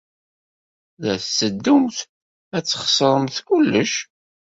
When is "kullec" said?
3.47-3.93